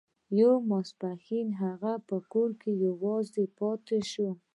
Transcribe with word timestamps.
يو 0.39 0.53
ماسپښين 0.69 1.47
هغه 1.63 1.93
په 2.07 2.17
کور 2.31 2.49
کې 2.61 2.71
يوازې 2.87 3.45
پاتې 3.59 3.99
شو. 4.11 4.29